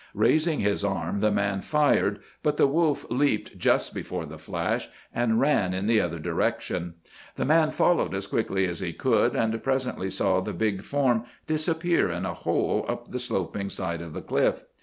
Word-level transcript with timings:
Raising 0.15 0.61
his 0.61 0.83
arm 0.83 1.19
the 1.19 1.29
man 1.29 1.61
fired, 1.61 2.21
but 2.41 2.57
the 2.57 2.65
wolf 2.65 3.05
leaped 3.11 3.55
just 3.55 3.93
before 3.93 4.25
the 4.25 4.39
flash 4.39 4.89
and 5.13 5.39
ran 5.39 5.75
in 5.75 5.85
the 5.85 6.01
other 6.01 6.17
direction. 6.17 6.95
The 7.35 7.45
man 7.45 7.69
followed 7.69 8.15
as 8.15 8.25
quickly 8.25 8.65
as 8.65 8.79
he 8.79 8.93
could, 8.93 9.35
and 9.35 9.61
presently 9.61 10.09
saw 10.09 10.39
the 10.41 10.53
big 10.53 10.81
form 10.81 11.25
disappear 11.45 12.09
in 12.09 12.25
a 12.25 12.33
hole 12.33 12.83
up 12.89 13.09
the 13.09 13.19
sloping 13.19 13.69
side 13.69 14.01
of 14.01 14.13
the 14.13 14.23
cliff. 14.23 14.63